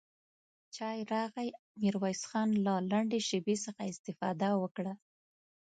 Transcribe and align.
چای 0.75 0.99
راغی، 1.11 1.49
ميرويس 1.79 2.21
خان 2.29 2.49
له 2.65 2.73
لنډې 2.91 3.19
شيبې 3.27 3.55
څخه 3.65 3.81
استفاده 3.91 4.49
وکړه. 4.61 4.93